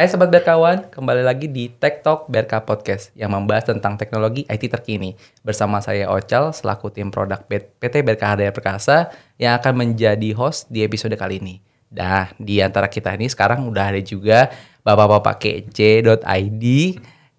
[0.00, 4.72] Hai Sobat Berkawan, kembali lagi di Tech Talk Berka Podcast yang membahas tentang teknologi IT
[4.72, 5.12] terkini.
[5.44, 10.80] Bersama saya Ocal, selaku tim produk PT Berka Hardaya Perkasa yang akan menjadi host di
[10.80, 11.60] episode kali ini.
[11.92, 14.48] Nah, di antara kita ini sekarang udah ada juga
[14.88, 16.64] Bapak-Bapak kece.id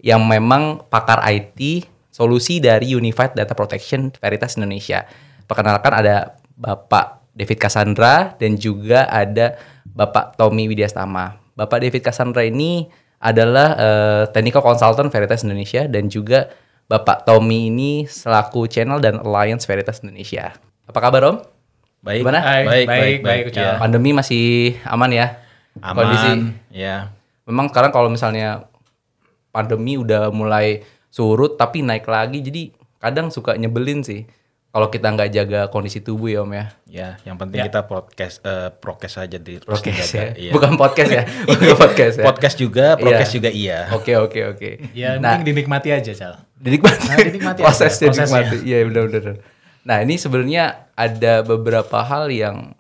[0.06, 5.10] yang memang pakar IT solusi dari Unified Data Protection Veritas Indonesia.
[5.50, 9.58] Perkenalkan ada Bapak David Cassandra dan juga ada
[9.98, 11.41] Bapak Tommy Widyastama.
[11.56, 12.88] Bapak David Cassandra ini
[13.22, 16.50] adalah uh, technical consultant Veritas Indonesia dan juga
[16.90, 20.52] Bapak Tommy ini selaku channel dan alliance Veritas Indonesia.
[20.90, 21.38] Apa kabar Om?
[22.02, 22.26] Baik.
[22.26, 22.40] Gimana?
[22.42, 23.20] Baik, baik, baik.
[23.24, 23.78] baik, ya.
[23.78, 25.38] Pandemi masih aman ya?
[25.80, 26.04] Aman.
[26.04, 26.32] Kondisi.
[26.74, 27.14] Ya.
[27.46, 28.68] Memang sekarang kalau misalnya
[29.54, 34.24] pandemi udah mulai surut tapi naik lagi jadi kadang suka nyebelin sih
[34.72, 36.66] kalau kita nggak jaga kondisi tubuh ya om ya.
[36.88, 37.68] Ya, yang penting ya.
[37.68, 40.32] kita podcast uh, prokes aja di prokes ya.
[40.32, 40.52] Iya.
[40.56, 41.24] Bukan podcast ya.
[41.52, 42.24] Bukan podcast ya.
[42.24, 43.36] podcast juga, prokes iya.
[43.36, 43.80] juga iya.
[43.92, 44.70] Oke oke oke.
[44.96, 46.48] Ya, nah, mending dinikmati aja, Cal.
[46.56, 47.04] Dinikmati.
[47.04, 48.58] Nah, dinikmati Prosesnya dinikmati.
[48.64, 49.36] Iya, benar-benar.
[49.84, 52.72] Nah, ini sebenarnya ada beberapa hal yang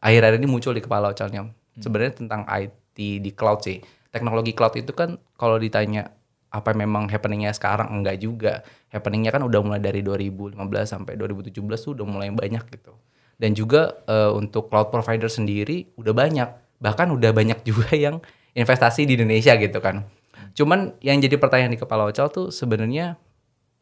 [0.00, 1.44] akhir-akhir ini muncul di kepala Ocalnya.
[1.44, 1.52] Hmm.
[1.76, 3.84] Sebenarnya tentang IT di cloud sih.
[4.08, 6.08] Teknologi cloud itu kan kalau ditanya
[6.54, 7.90] apa memang happeningnya sekarang?
[7.90, 8.62] Enggak juga.
[8.94, 10.54] Happeningnya kan udah mulai dari 2015
[10.86, 12.94] sampai 2017 tuh udah mulai banyak gitu.
[13.34, 16.46] Dan juga uh, untuk cloud provider sendiri udah banyak.
[16.78, 18.22] Bahkan udah banyak juga yang
[18.54, 20.06] investasi di Indonesia gitu kan.
[20.54, 23.18] Cuman yang jadi pertanyaan di kepala Ocal tuh sebenarnya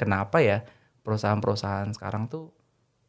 [0.01, 0.64] kenapa ya
[1.05, 2.48] perusahaan-perusahaan sekarang tuh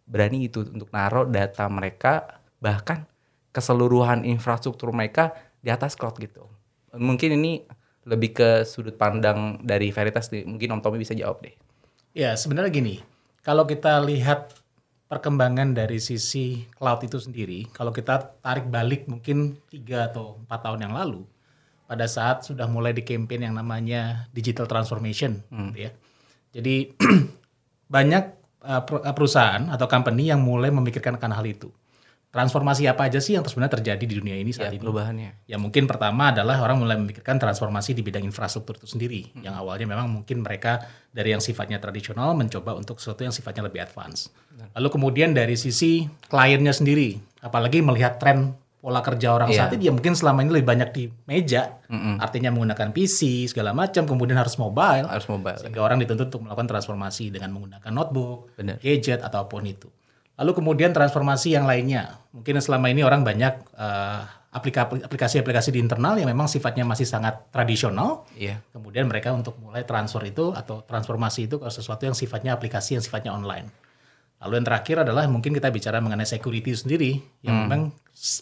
[0.03, 3.08] berani itu untuk naruh data mereka bahkan
[3.55, 5.31] keseluruhan infrastruktur mereka
[5.64, 6.52] di atas cloud gitu?
[6.92, 7.64] Mungkin ini
[8.04, 10.44] lebih ke sudut pandang dari Veritas nih.
[10.44, 11.56] Mungkin Om Tommy bisa jawab deh.
[12.14, 12.95] Ya, sebenarnya gini.
[13.44, 14.56] Kalau kita lihat
[15.08, 20.80] perkembangan dari sisi cloud itu sendiri, kalau kita tarik balik mungkin tiga atau empat tahun
[20.89, 21.27] yang lalu,
[21.86, 25.76] pada saat sudah mulai di campaign yang namanya digital transformation, hmm.
[25.76, 25.92] gitu ya.
[26.54, 26.76] Jadi
[27.95, 28.23] banyak
[28.64, 31.70] uh, perusahaan atau company yang mulai memikirkan akan hal itu
[32.33, 34.82] transformasi apa aja sih yang sebenarnya terjadi di dunia ini saat ya, ini?
[34.82, 35.45] Perubahannya.
[35.45, 39.30] Ya mungkin pertama adalah orang mulai memikirkan transformasi di bidang infrastruktur itu sendiri.
[39.38, 39.45] Hmm.
[39.45, 40.82] Yang awalnya memang mungkin mereka
[41.14, 44.33] dari yang sifatnya tradisional mencoba untuk sesuatu yang sifatnya lebih advance.
[44.73, 49.64] Lalu kemudian dari sisi kliennya sendiri, apalagi melihat tren pola kerja orang yeah.
[49.64, 52.20] saat ini, dia mungkin selama ini lebih banyak di meja, mm-hmm.
[52.20, 55.86] artinya menggunakan PC segala macam, kemudian harus mobile, harus mobile, sehingga ya.
[55.88, 58.76] orang dituntut untuk melakukan transformasi dengan menggunakan notebook, Bener.
[58.83, 59.88] gadget ataupun itu.
[60.33, 62.17] Lalu kemudian transformasi yang lainnya.
[62.33, 68.26] Mungkin selama ini orang banyak uh, aplikasi-aplikasi di internal yang memang sifatnya masih sangat tradisional.
[68.38, 68.61] Iya.
[68.70, 73.04] Kemudian mereka untuk mulai transfer itu atau transformasi itu ke sesuatu yang sifatnya aplikasi yang
[73.05, 73.70] sifatnya online.
[74.45, 77.11] Lalu yang terakhir adalah mungkin kita bicara mengenai security sendiri
[77.42, 77.65] yang hmm.
[77.65, 77.82] memang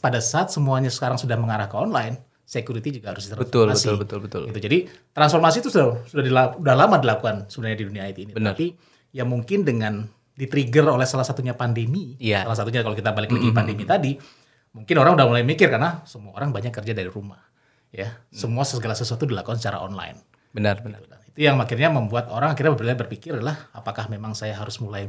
[0.04, 3.86] pada saat semuanya sekarang sudah mengarah ke online, security juga harus ditransformasi.
[3.86, 4.42] Betul, betul, betul, betul.
[4.52, 4.60] Gitu.
[4.68, 4.78] Jadi
[5.14, 8.34] transformasi itu sudah sudah, sudah lama dilakukan sebenarnya di dunia IT ini.
[8.36, 8.58] Benar.
[8.58, 8.68] Tapi
[9.16, 12.16] ya mungkin dengan di-trigger oleh salah satunya pandemi.
[12.18, 12.48] Yeah.
[12.48, 13.60] Salah satunya kalau kita balik lagi mm -hmm.
[13.60, 14.12] pandemi tadi,
[14.76, 17.40] mungkin orang udah mulai mikir karena semua orang banyak kerja dari rumah.
[17.92, 18.40] Ya, mm.
[18.40, 20.16] semua segala sesuatu dilakukan secara online.
[20.56, 21.04] Benar, benar.
[21.04, 21.16] Gitu.
[21.32, 25.08] Itu yang akhirnya membuat orang akhirnya berpikir adalah apakah memang saya harus mulai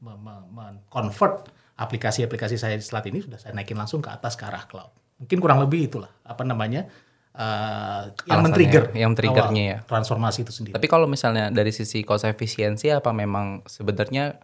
[0.00, 1.48] men-convert
[1.80, 4.92] aplikasi-aplikasi saya di saat ini sudah saya naikin langsung ke atas ke arah cloud.
[5.16, 6.92] Mungkin kurang lebih itulah apa namanya
[7.32, 10.74] uh, yang men-trigger yang triggernya ya transformasi itu sendiri.
[10.76, 14.36] Tapi kalau misalnya dari sisi cost efisiensi apa memang sebenarnya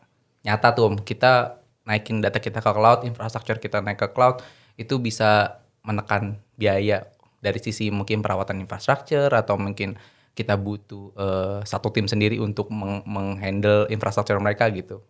[0.49, 4.41] nyata tuh om kita naikin data kita ke cloud, infrastruktur kita naik ke cloud
[4.81, 7.05] itu bisa menekan biaya
[7.45, 10.01] dari sisi mungkin perawatan infrastruktur atau mungkin
[10.33, 15.05] kita butuh uh, satu tim sendiri untuk meng menghandle infrastruktur mereka gitu.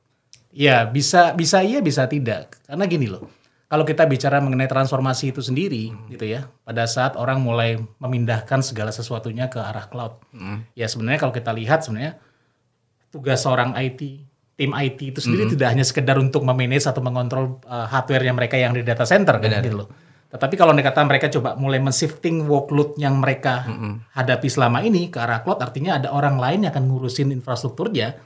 [0.51, 3.31] Ya bisa bisa iya bisa tidak karena gini loh
[3.69, 6.09] kalau kita bicara mengenai transformasi itu sendiri hmm.
[6.17, 10.73] gitu ya pada saat orang mulai memindahkan segala sesuatunya ke arah cloud hmm.
[10.73, 12.17] ya sebenarnya kalau kita lihat sebenarnya
[13.13, 14.28] tugas seorang IT
[14.59, 15.55] tim IT itu sendiri mm -hmm.
[15.55, 19.63] tidak hanya sekedar untuk memanage atau mengontrol uh, hardware-nya mereka yang di data center kan
[19.63, 19.89] gitu loh.
[20.29, 23.93] Tetapi kalau kata mereka coba mulai men-shifting workload yang mereka mm -hmm.
[24.19, 28.19] hadapi selama ini ke arah cloud artinya ada orang lain yang akan ngurusin infrastrukturnya.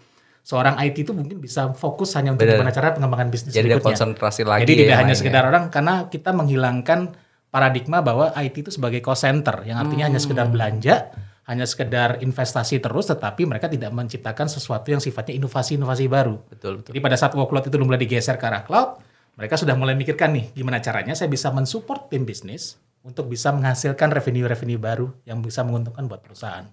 [0.43, 3.95] Seorang IT itu mungkin bisa fokus hanya untuk bagaimana cara pengembangan bisnis Jadi berikutnya.
[3.95, 4.67] konsentrasi lagi.
[4.67, 7.15] Jadi tidak hanya sekedar orang karena kita menghilangkan
[7.53, 10.17] paradigma bahwa IT itu sebagai cost center yang artinya hmm.
[10.17, 11.15] hanya sekedar belanja
[11.53, 16.41] hanya sekedar investasi terus tetapi mereka tidak menciptakan sesuatu yang sifatnya inovasi-inovasi baru.
[16.49, 16.97] Betul, betul.
[16.97, 19.05] Jadi pada saat workload itu mulai digeser ke arah cloud,
[19.37, 24.09] mereka sudah mulai mikirkan nih gimana caranya saya bisa mensupport tim bisnis untuk bisa menghasilkan
[24.09, 26.65] revenue-revenue baru yang bisa menguntungkan buat perusahaan.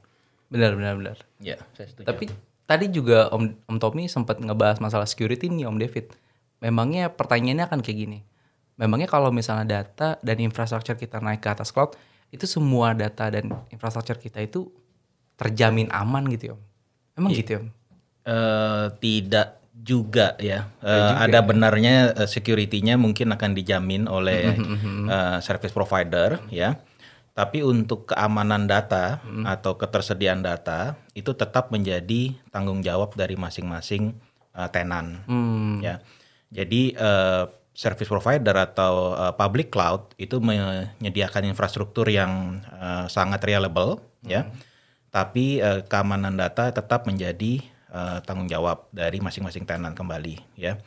[0.49, 1.17] Benar, benar, benar.
[1.43, 2.07] Ya, saya setuju.
[2.09, 2.25] Tapi
[2.65, 6.15] tadi juga Om Om Tommy sempat ngebahas masalah security nih Om David.
[6.63, 8.19] Memangnya pertanyaannya akan kayak gini.
[8.79, 11.99] Memangnya kalau misalnya data dan infrastruktur kita naik ke atas cloud,
[12.29, 14.69] itu semua data dan infrastruktur kita itu
[15.35, 16.55] terjamin aman gitu ya
[17.17, 17.61] emang gitu ya
[18.29, 20.67] uh, tidak juga ya.
[20.83, 21.45] Uh, ada ya.
[21.45, 24.53] benarnya uh, security-nya mungkin akan dijamin oleh
[25.07, 26.77] uh, service provider ya.
[27.31, 29.47] Tapi untuk keamanan data hmm.
[29.47, 34.11] atau ketersediaan data itu tetap menjadi tanggung jawab dari masing-masing
[34.51, 35.79] uh, tenan hmm.
[35.79, 36.03] ya.
[36.51, 44.03] Jadi uh, service provider atau uh, public cloud itu menyediakan infrastruktur yang uh, sangat reliable
[44.25, 44.43] ya.
[44.45, 44.51] hmm.
[44.51, 44.67] ya.
[45.09, 50.77] Tapi uh, keamanan data tetap menjadi uh, tanggung jawab dari masing-masing tenan kembali ya.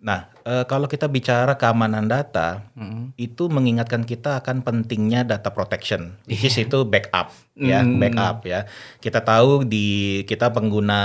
[0.00, 3.20] Nah, e, kalau kita bicara keamanan data, mm.
[3.20, 6.64] itu mengingatkan kita akan pentingnya data protection, which is iya.
[6.64, 8.00] itu backup, ya, mm.
[8.00, 8.64] backup ya.
[8.96, 11.00] Kita tahu di kita pengguna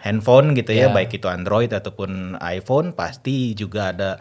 [0.00, 0.92] handphone gitu ya, yeah.
[0.96, 4.16] baik itu Android ataupun iPhone, pasti juga ada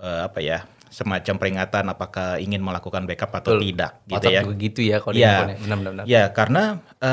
[0.00, 3.76] e, apa ya, semacam peringatan apakah ingin melakukan backup atau Betul.
[3.76, 4.42] tidak, gitu WhatsApp ya.
[4.48, 6.04] begitu ya kalau ya, benar-benar.
[6.08, 7.10] Ya, karena e,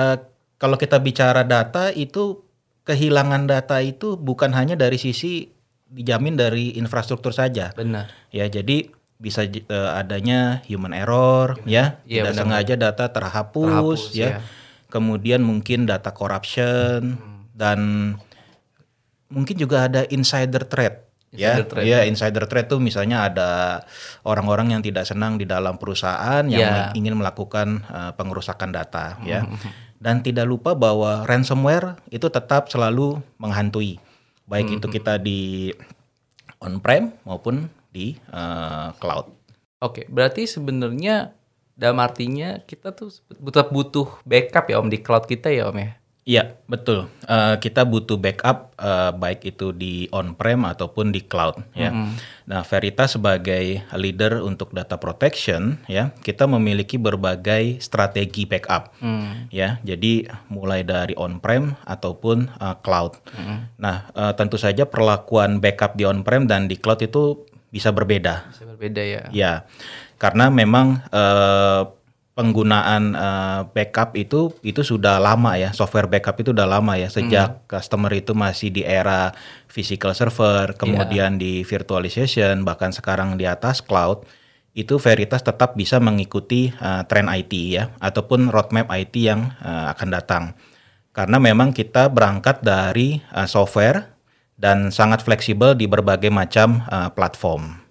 [0.55, 2.47] kalau kita bicara data itu
[2.87, 5.56] kehilangan data itu bukan hanya dari sisi
[5.91, 7.71] dijamin dari infrastruktur saja.
[7.73, 8.11] Benar.
[8.31, 11.65] Ya, jadi bisa uh, adanya human error human.
[11.65, 12.41] ya, ya tidak benar.
[12.45, 14.27] sengaja data terhapus, terhapus ya.
[14.29, 14.37] ya.
[14.87, 17.57] Kemudian mungkin data corruption hmm.
[17.57, 17.79] dan
[19.27, 21.59] mungkin juga ada insider threat ya.
[21.59, 23.49] Insider ya, insider threat tuh misalnya ada
[24.23, 26.95] orang-orang yang tidak senang di dalam perusahaan yang ya.
[26.95, 29.43] ingin melakukan uh, pengerusakan data ya.
[29.43, 29.57] hmm.
[29.57, 29.71] ya.
[29.97, 33.97] Dan tidak lupa bahwa ransomware itu tetap selalu menghantui
[34.47, 34.77] baik hmm.
[34.79, 35.69] itu kita di
[36.63, 39.29] on-prem maupun di uh, cloud.
[39.77, 41.37] Oke, berarti sebenarnya
[41.77, 45.91] dalam artinya kita tuh butuh butuh backup ya Om di cloud kita ya Om ya.
[46.27, 47.07] Iya, betul.
[47.23, 51.87] Uh, kita butuh backup uh, baik itu di on-prem ataupun di cloud ya.
[51.87, 52.11] Mm -hmm.
[52.51, 58.91] Nah, Veritas sebagai leader untuk data protection ya, kita memiliki berbagai strategi backup.
[58.99, 59.55] Mm.
[59.55, 63.15] Ya, jadi mulai dari on-prem ataupun uh, cloud.
[63.31, 63.79] Mm.
[63.79, 68.51] Nah, uh, tentu saja perlakuan backup di on-prem dan di cloud itu bisa berbeda.
[68.51, 69.23] Bisa berbeda ya.
[69.31, 69.63] Ya.
[70.19, 71.87] Karena memang uh,
[72.37, 77.49] penggunaan uh, backup itu itu sudah lama ya software backup itu udah lama ya sejak
[77.49, 77.61] hmm.
[77.65, 79.33] customer itu masih di era
[79.65, 81.41] physical server kemudian yeah.
[81.41, 84.21] di virtualization bahkan sekarang di atas cloud
[84.77, 90.09] itu Veritas tetap bisa mengikuti uh, tren IT ya ataupun roadmap IT yang uh, akan
[90.13, 90.43] datang
[91.17, 94.13] karena memang kita berangkat dari uh, software
[94.53, 97.81] dan sangat fleksibel di berbagai macam uh, platform.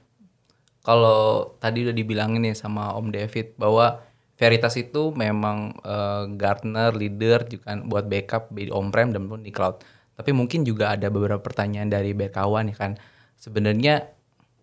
[0.86, 4.05] Kalau tadi udah dibilangin nih sama Om David bahwa
[4.36, 9.80] Veritas itu memang uh, Gartner leader juga buat backup di on-prem dan pun di cloud.
[10.12, 13.00] Tapi mungkin juga ada beberapa pertanyaan dari berkawan ya kan.
[13.40, 14.12] Sebenarnya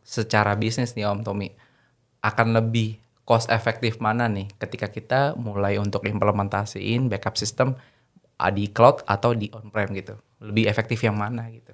[0.06, 1.50] secara bisnis nih Om Tommy
[2.22, 7.74] akan lebih cost efektif mana nih ketika kita mulai untuk implementasiin backup system
[8.54, 10.22] di cloud atau di on-prem gitu.
[10.38, 11.74] Lebih efektif yang mana gitu.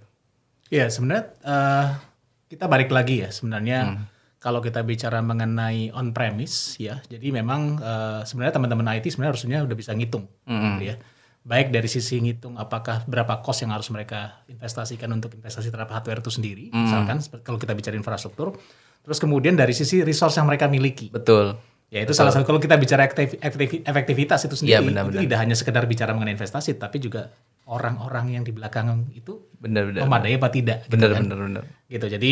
[0.71, 1.99] Ya sebenarnya uh,
[2.47, 7.75] kita balik lagi ya sebenarnya hmm kalau kita bicara mengenai on premise ya, jadi memang
[7.83, 10.71] uh, sebenarnya teman-teman IT sebenarnya harusnya udah bisa ngitung, mm -hmm.
[10.79, 10.95] gitu ya.
[11.43, 16.23] Baik dari sisi ngitung apakah berapa cost yang harus mereka investasikan untuk investasi terhadap hardware
[16.23, 16.79] itu sendiri, mm.
[16.87, 18.55] misalkan kalau kita bicara infrastruktur,
[19.03, 21.11] terus kemudian dari sisi resource yang mereka miliki.
[21.11, 21.59] Betul.
[21.89, 22.21] Ya itu Betul.
[22.21, 25.55] salah satu kalau kita bicara aktif, aktif, efektivitas itu sendiri, ya, benar, itu tidak hanya
[25.57, 27.33] sekedar bicara mengenai investasi, tapi juga
[27.65, 30.85] orang-orang yang di belakang itu benar, benar, memadai apa tidak.
[30.85, 31.23] Benar, gitu kan?
[31.25, 31.63] benar, benar.
[31.89, 32.05] Gitu.
[32.05, 32.31] Jadi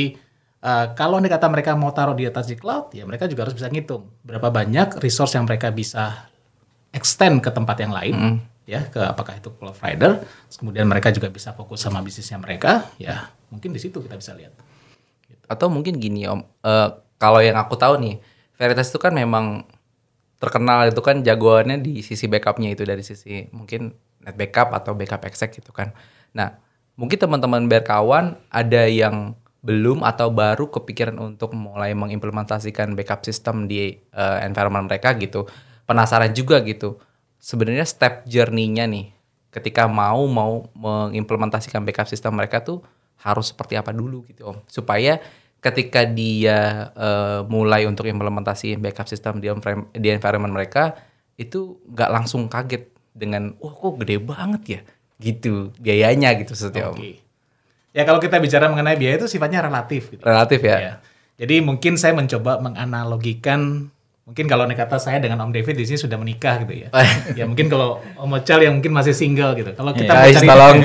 [0.57, 3.53] Uh, kalau nih kata mereka mau taruh di atas di cloud, ya mereka juga harus
[3.53, 6.27] bisa ngitung berapa banyak resource yang mereka bisa
[6.89, 8.37] extend ke tempat yang lain, mm.
[8.65, 10.25] ya ke apakah itu cloud provider,
[10.57, 14.57] kemudian mereka juga bisa fokus sama bisnisnya mereka, ya mungkin di situ kita bisa lihat.
[15.29, 15.45] Gitu.
[15.45, 16.89] Atau mungkin gini om, uh,
[17.21, 18.17] kalau yang aku tahu nih,
[18.57, 19.69] Veritas itu kan memang
[20.41, 25.25] terkenal itu kan jagoannya di sisi backupnya itu dari sisi mungkin net backup atau backup
[25.25, 25.93] exec gitu kan.
[26.33, 26.57] Nah
[26.97, 29.37] mungkin teman-teman berkawan ada yang
[29.67, 35.43] belum atau baru kepikiran untuk mulai mengimplementasikan backup system di uh, environment mereka gitu.
[35.83, 36.95] Penasaran juga gitu.
[37.35, 39.11] Sebenarnya step journey-nya nih
[39.51, 42.79] ketika mau mau mengimplementasikan backup system mereka tuh
[43.19, 44.63] harus seperti apa dulu gitu Om.
[44.71, 45.19] Supaya
[45.59, 49.51] ketika dia uh, mulai untuk implementasi backup system di
[49.99, 50.95] di environment mereka
[51.35, 54.81] itu nggak langsung kaget dengan oh, kok gede banget ya
[55.17, 57.26] gitu biayanya gitu setiap okay.
[57.97, 60.13] Ya kalau kita bicara mengenai biaya itu sifatnya relatif.
[60.13, 60.21] Gitu.
[60.21, 60.77] Relatif ya.
[60.77, 60.93] ya.
[61.41, 63.89] Jadi mungkin saya mencoba menganalogikan
[64.27, 66.93] mungkin kalau nih kata saya dengan Om David di sini sudah menikah gitu ya.
[67.39, 69.73] ya mungkin kalau Om Ocal yang mungkin masih single gitu.
[69.73, 70.79] Kalau kita ya, mau cari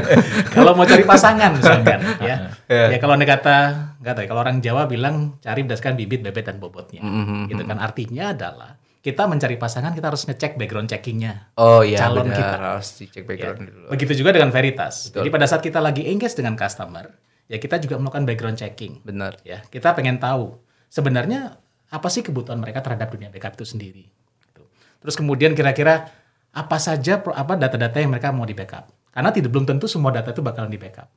[0.56, 2.52] kalau mau cari pasangan misalkan ya.
[2.68, 2.92] ya.
[2.92, 3.56] Ya kalau nih kata
[4.04, 7.00] nggak tahu ya, kalau orang Jawa bilang cari berdasarkan bibit, bebet dan bobotnya.
[7.00, 7.40] Mm -hmm.
[7.48, 8.76] Gitu kan artinya adalah
[9.08, 13.24] kita mencari pasangan kita harus ngecek background checkingnya oh iya calon benar, kita harus dicek
[13.24, 13.66] background ya.
[13.72, 15.24] dulu begitu juga dengan Veritas Betul.
[15.24, 17.08] jadi pada saat kita lagi engage dengan customer
[17.48, 20.60] ya kita juga melakukan background checking benar ya kita pengen tahu
[20.92, 21.56] sebenarnya
[21.88, 24.04] apa sih kebutuhan mereka terhadap dunia backup itu sendiri
[24.44, 24.68] gitu.
[25.00, 26.12] terus kemudian kira-kira
[26.52, 30.36] apa saja apa data-data yang mereka mau di backup karena tidak belum tentu semua data
[30.36, 31.08] itu bakalan di backup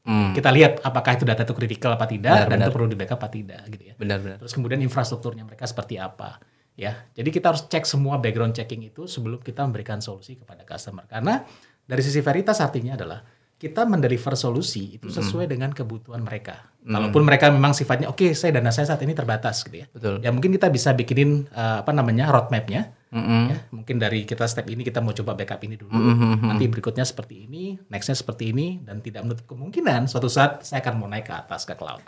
[0.00, 0.32] Hmm.
[0.32, 2.64] Kita lihat apakah itu data itu kritikal apa tidak benar, dan benar.
[2.64, 3.94] itu perlu di backup apa tidak gitu ya.
[4.00, 4.36] Benar, benar.
[4.40, 6.40] Terus kemudian infrastrukturnya mereka seperti apa
[6.80, 7.04] ya.
[7.12, 11.04] Jadi kita harus cek semua background checking itu sebelum kita memberikan solusi kepada customer.
[11.04, 11.44] Karena
[11.84, 13.20] dari sisi Veritas artinya adalah
[13.60, 15.52] kita mendeliver solusi itu sesuai mm.
[15.52, 16.72] dengan kebutuhan mereka.
[16.80, 16.96] Mm.
[16.96, 19.86] Walaupun mereka memang sifatnya oke, okay, saya dana saya saat ini terbatas gitu ya.
[19.92, 20.24] Betul.
[20.24, 22.96] Ya mungkin kita bisa bikinin uh, apa namanya roadmapnya.
[23.10, 23.42] Mm -hmm.
[23.50, 25.92] ya, mungkin dari kita step ini kita mau coba backup ini dulu.
[25.92, 26.46] Mm -hmm.
[26.46, 30.94] Nanti berikutnya seperti ini, nextnya seperti ini, dan tidak menutup kemungkinan suatu saat saya akan
[30.94, 32.00] mau naik ke atas ke cloud.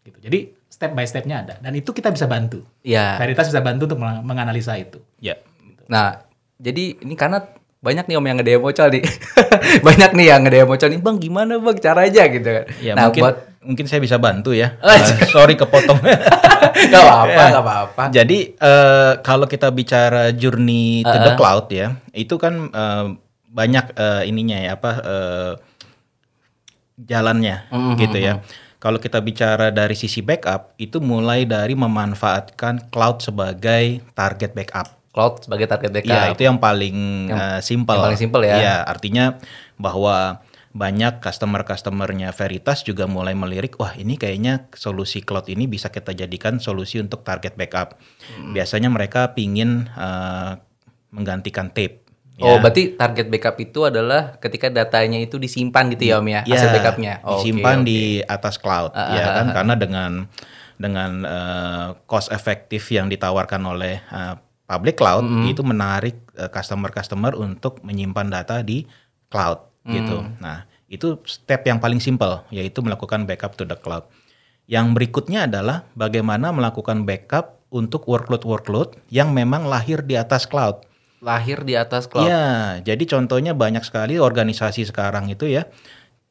[0.00, 0.18] Gitu.
[0.20, 0.38] Jadi
[0.70, 2.64] step by stepnya ada, dan itu kita bisa bantu.
[2.80, 3.20] Ya.
[3.20, 5.02] Veritas bisa bantu untuk menganalisa itu.
[5.20, 5.36] Ya.
[5.60, 5.82] Gitu.
[5.90, 6.24] Nah,
[6.60, 7.44] jadi ini karena
[7.80, 9.04] banyak nih om yang ngedemo col nih
[9.88, 13.08] banyak nih yang ngedemo col nih bang gimana bang cara aja gitu kan ya, nah
[13.08, 15.00] mungkin buat mungkin saya bisa bantu ya uh,
[15.32, 15.96] sorry kepotong
[16.92, 21.24] gak apa-apa gak apa-apa jadi uh, kalau kita bicara journey to uh -uh.
[21.24, 23.16] the cloud ya itu kan uh,
[23.48, 25.52] banyak uh, ininya ya apa uh,
[27.00, 27.94] jalannya mm -hmm.
[27.96, 28.44] gitu ya
[28.80, 35.42] kalau kita bicara dari sisi backup itu mulai dari memanfaatkan cloud sebagai target backup cloud
[35.42, 36.14] sebagai target backup.
[36.14, 36.96] Iya, itu yang paling
[37.28, 37.98] yang, uh, simple.
[37.98, 38.56] Yang paling simple ya.
[38.62, 39.24] Iya, artinya
[39.74, 40.38] bahwa
[40.70, 46.62] banyak customer-customernya Veritas juga mulai melirik, wah ini kayaknya solusi cloud ini bisa kita jadikan
[46.62, 47.98] solusi untuk target backup.
[48.30, 48.54] Hmm.
[48.54, 50.62] Biasanya mereka pingin uh,
[51.10, 51.99] menggantikan tape.
[52.40, 52.60] Oh, ya.
[52.64, 56.72] berarti target backup itu adalah ketika datanya itu disimpan gitu ya Om ya, ya aset
[56.72, 57.14] backupnya.
[57.20, 57.88] Oh, disimpan okay, okay.
[57.88, 60.10] di atas cloud, uh, ya kan, uh, karena dengan
[60.80, 65.52] dengan uh, cost efektif yang ditawarkan oleh uh, public cloud mm -hmm.
[65.52, 68.86] itu menarik eh, customer-customer uh, untuk menyimpan data di
[69.28, 69.92] cloud mm.
[69.92, 70.16] gitu.
[70.38, 74.06] Nah, itu step yang paling simple yaitu melakukan backup to the cloud.
[74.70, 80.86] Yang berikutnya adalah bagaimana melakukan backup untuk workload-workload yang memang lahir di atas cloud.
[81.20, 82.24] Lahir di atas cloud.
[82.28, 85.68] Ya, jadi contohnya banyak sekali organisasi sekarang itu ya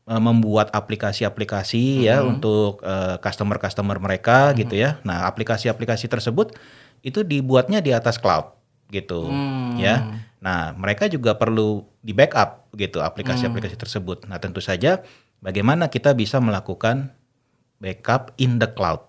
[0.09, 2.07] eh, membuat aplikasi-aplikasi mm -hmm.
[2.09, 4.59] ya untuk uh, customer-customer mereka mm -hmm.
[4.65, 4.97] gitu ya.
[5.05, 6.57] Nah, aplikasi-aplikasi tersebut
[7.05, 9.77] itu dibuatnya di atas cloud gitu hmm.
[9.77, 10.25] ya.
[10.41, 13.83] Nah, mereka juga perlu di backup gitu aplikasi-aplikasi hmm.
[13.85, 14.17] tersebut.
[14.25, 15.05] Nah, tentu saja
[15.39, 17.13] bagaimana kita bisa melakukan
[17.79, 19.05] backup in the cloud.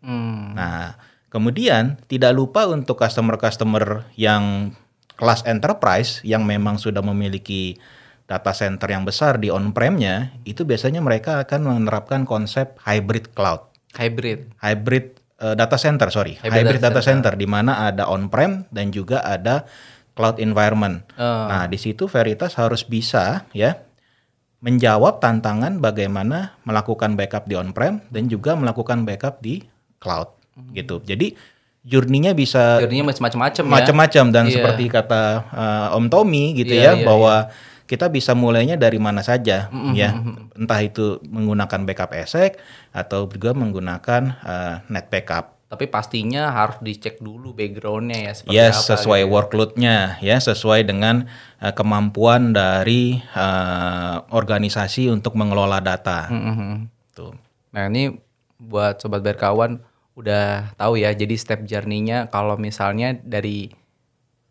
[0.00, 0.54] Hmm.
[0.54, 0.96] Nah,
[1.28, 4.76] kemudian tidak lupa untuk customer-customer yang
[5.14, 7.78] kelas enterprise yang memang sudah memiliki
[8.24, 13.68] data center yang besar di on-prem-nya, itu biasanya mereka akan menerapkan konsep hybrid cloud.
[13.94, 14.56] Hybrid.
[14.58, 18.32] Hybrid uh, data center sorry hybrid, hybrid data, data center, center di mana ada on
[18.32, 19.68] prem dan juga ada
[20.14, 21.02] cloud environment.
[21.18, 21.50] Uh.
[21.50, 23.76] Nah di situ Veritas harus bisa ya
[24.64, 29.60] menjawab tantangan bagaimana melakukan backup di on prem dan juga melakukan backup di
[30.00, 30.72] cloud hmm.
[30.72, 31.04] gitu.
[31.04, 31.36] Jadi
[31.84, 33.70] journey-nya bisa journey-nya macam-macam ya.
[33.70, 34.54] Macam-macam dan yeah.
[34.56, 35.22] seperti kata
[35.52, 39.68] uh, Om Tommy gitu yeah, ya yeah, bahwa yeah kita bisa mulainya dari mana saja
[39.68, 39.92] mm -hmm.
[39.92, 40.10] ya
[40.56, 42.56] entah itu menggunakan backup esek
[42.96, 48.76] atau juga menggunakan uh, net backup tapi pastinya harus dicek dulu backgroundnya ya seperti yes,
[48.78, 49.32] apa sesuai gitu.
[49.32, 51.28] workloadnya ya sesuai dengan
[51.60, 56.72] uh, kemampuan dari uh, organisasi untuk mengelola data mm -hmm.
[57.12, 57.36] tuh
[57.74, 58.16] nah ini
[58.56, 59.82] buat sobat berkawan
[60.14, 63.70] udah tahu ya jadi step journey-nya kalau misalnya dari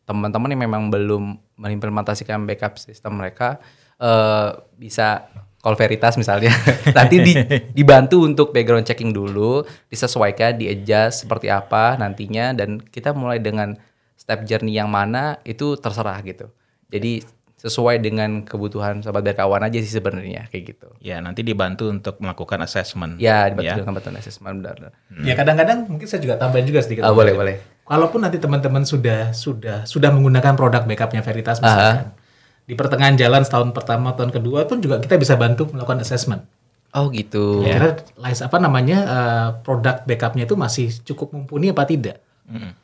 [0.04, 3.64] teman-teman yang memang belum mengimplementasikan backup sistem mereka
[4.04, 5.32] uh, bisa
[5.64, 6.52] call Veritas misalnya.
[6.98, 7.34] Nanti di,
[7.72, 13.80] dibantu untuk background checking dulu disesuaikan di adjust seperti apa nantinya dan kita mulai dengan
[14.20, 16.52] step journey yang mana itu terserah gitu.
[16.92, 17.24] Jadi
[17.64, 20.92] sesuai dengan kebutuhan sobat berkawan aja sih sebenarnya kayak gitu.
[21.00, 23.16] Ya nanti dibantu untuk melakukan assessment.
[23.24, 23.88] Ya dibantu ya.
[23.88, 24.92] dengan assessment benar.
[25.08, 25.24] Hmm.
[25.24, 27.08] Ya kadang-kadang mungkin saya juga tambahin juga sedikit.
[27.08, 32.24] Oh, boleh boleh kalaupun nanti teman-teman sudah sudah sudah menggunakan produk backupnya Veritas misalkan, uh
[32.64, 36.48] di pertengahan jalan setahun pertama, tahun kedua pun juga kita bisa bantu melakukan assessment.
[36.96, 37.60] Oh gitu.
[37.68, 37.90] Ya, kira
[38.24, 42.23] apa namanya uh, produk backupnya itu masih cukup mumpuni apa tidak?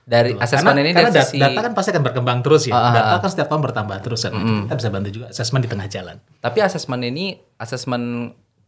[0.07, 0.43] Dari Betul.
[0.43, 1.37] assessment karena, ini karena dari sisi...
[1.37, 2.73] data kan pasti akan berkembang terus ya.
[2.73, 4.33] Uh, data kan setiap tahun bertambah terus kan.
[4.33, 4.61] Mm.
[4.65, 6.15] Kita bisa bantu juga assessment di tengah jalan.
[6.39, 7.25] Tapi assessment ini
[7.59, 8.05] assessment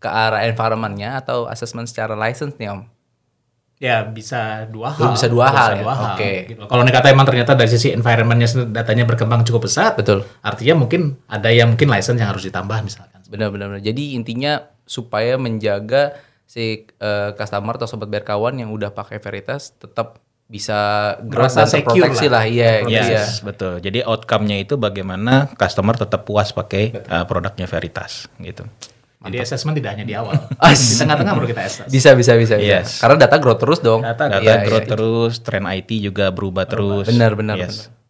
[0.02, 2.82] ke arah environmentnya atau assessment secara license nih Om?
[3.82, 5.18] Ya bisa dua hal.
[5.18, 5.70] Bisa dua bisa hal.
[5.82, 5.96] Dua ya?
[5.98, 6.06] hal.
[6.14, 6.18] Oke.
[6.22, 6.36] Okay.
[6.54, 6.62] Gitu.
[6.70, 9.98] Kalau kata emang ternyata dari sisi environmentnya datanya berkembang cukup besar.
[9.98, 10.22] Betul.
[10.46, 13.26] Artinya mungkin ada yang mungkin license yang harus ditambah misalkan.
[13.26, 13.82] Benar-benar.
[13.82, 16.14] Jadi intinya supaya menjaga
[16.46, 20.20] si uh, customer atau sobat berkawan yang udah pakai Veritas tetap
[20.52, 20.80] bisa
[21.24, 22.44] growth dan terproteksi lah.
[22.44, 23.24] Iya, yes, iya.
[23.40, 23.80] betul.
[23.80, 28.68] Jadi outcome-nya itu bagaimana customer tetap puas pakai uh, produknya Veritas gitu.
[29.22, 30.34] Jadi assessment tidak hanya di awal,
[30.82, 31.88] di tengah-tengah baru kita assess.
[31.88, 32.58] Bisa, bisa, bisa.
[32.58, 33.00] Yes.
[33.00, 34.02] Karena data growth terus dong.
[34.02, 37.06] Data, data ya, growth ya, terus, tren IT juga berubah, berubah.
[37.06, 37.06] terus.
[37.14, 37.66] Benar, benar, yes.
[37.70, 38.02] benar.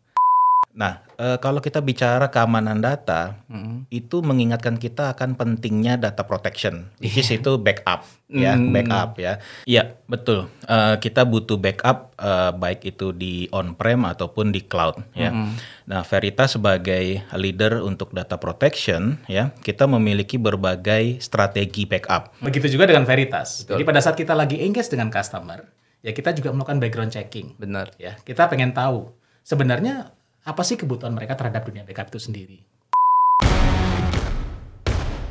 [0.71, 3.93] Nah, e, kalau kita bicara keamanan data, mm-hmm.
[3.93, 7.37] itu mengingatkan kita akan pentingnya data protection, which is iya.
[7.37, 8.73] itu backup, ya, mm.
[8.73, 9.37] backup ya.
[9.69, 10.49] Iya, betul.
[10.65, 15.29] E, kita butuh backup e, baik itu di on-prem ataupun di cloud, ya.
[15.29, 15.53] Mm.
[15.85, 22.33] Nah, Veritas sebagai leader untuk data protection, ya, kita memiliki berbagai strategi backup.
[22.41, 23.63] Begitu juga dengan Veritas.
[23.63, 23.77] Betul.
[23.77, 25.69] Jadi pada saat kita lagi engage dengan customer,
[26.01, 27.53] ya kita juga melakukan background checking.
[27.61, 27.93] Benar.
[28.01, 29.13] Ya, kita pengen tahu
[29.45, 32.57] sebenarnya apa sih kebutuhan mereka terhadap dunia backup itu sendiri.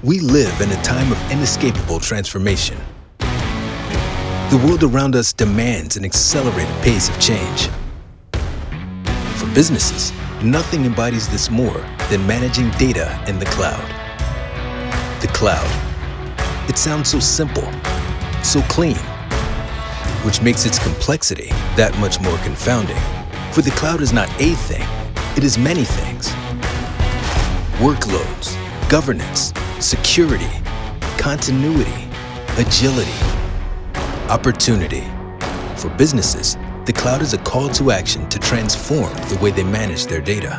[0.07, 2.79] We live in a time of inescapable transformation.
[4.49, 7.69] The world around us demands an accelerated pace of change.
[9.37, 13.85] For businesses, nothing embodies this more than managing data in the cloud.
[15.21, 15.69] The cloud.
[16.71, 17.67] It sounds so simple,
[18.43, 18.99] so clean,
[20.25, 22.99] which makes its complexity that much more confounding.
[23.53, 24.87] For the cloud is not a thing,
[25.41, 26.29] it is many things.
[27.81, 28.59] Workloads,
[28.91, 30.51] governance, security,
[31.17, 32.11] continuity,
[32.59, 33.11] agility,
[34.29, 35.03] opportunity.
[35.77, 40.05] For businesses, the cloud is a call to action to transform the way they manage
[40.05, 40.59] their data.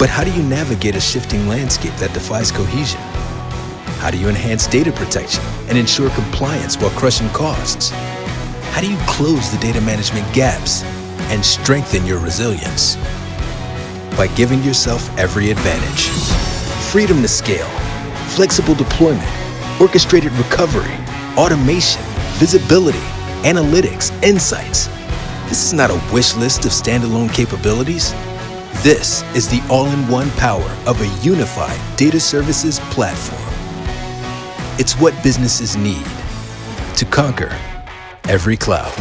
[0.00, 3.00] But how do you navigate a shifting landscape that defies cohesion?
[4.00, 7.90] How do you enhance data protection and ensure compliance while crushing costs?
[8.72, 10.82] How do you close the data management gaps
[11.30, 12.96] and strengthen your resilience?
[14.16, 16.08] By giving yourself every advantage.
[16.90, 17.68] Freedom to scale,
[18.28, 19.28] flexible deployment,
[19.80, 20.94] orchestrated recovery,
[21.36, 22.02] automation,
[22.34, 22.98] visibility,
[23.42, 24.86] analytics, insights.
[25.48, 28.12] This is not a wish list of standalone capabilities.
[28.82, 33.42] This is the all-in-one power of a unified data services platform.
[34.78, 36.04] It's what businesses need
[36.96, 37.56] to conquer
[38.28, 38.92] every cloud.